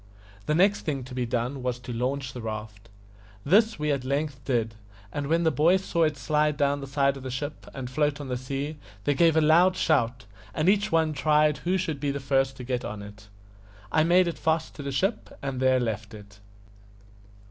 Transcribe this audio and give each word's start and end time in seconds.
The 0.47 0.55
next 0.55 0.81
thing 0.81 1.03
to 1.03 1.13
be 1.13 1.27
done 1.27 1.61
was 1.61 1.77
to 1.77 1.93
launch 1.93 2.33
the 2.33 2.41
raft. 2.41 2.89
This 3.45 3.77
we 3.77 3.91
at 3.91 4.03
length 4.03 4.43
did, 4.45 4.73
and 5.13 5.27
when 5.27 5.43
the 5.43 5.51
boys 5.51 5.83
saw 5.85 6.05
it 6.05 6.17
slide 6.17 6.57
down 6.57 6.81
the 6.81 6.87
side 6.87 7.17
of 7.17 7.21
the 7.21 7.29
ship 7.29 7.67
and 7.71 7.87
float 7.87 8.19
on 8.19 8.27
the 8.27 8.35
sea, 8.35 8.77
they 9.03 9.13
gave 9.13 9.37
a 9.37 9.41
loud 9.41 9.77
shout, 9.77 10.25
and 10.55 10.67
each 10.67 10.91
one 10.91 11.13
tried 11.13 11.59
who 11.59 11.77
should 11.77 11.99
be 11.99 12.09
the 12.09 12.19
first 12.19 12.57
to 12.57 12.63
get 12.63 12.83
on 12.83 13.03
it. 13.03 13.27
I 13.91 14.03
made 14.03 14.27
it 14.27 14.39
fast 14.39 14.73
to 14.73 14.81
the 14.81 14.91
ship, 14.91 15.37
and 15.39 15.59
there 15.59 15.79
left 15.79 16.15
it. 16.15 16.39